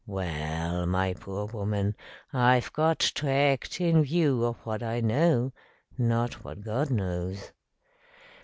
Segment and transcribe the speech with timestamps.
[0.07, 1.95] "Well, my poor woman,
[2.33, 5.53] I've got to act in view of what I know,
[5.95, 7.51] not what God knows."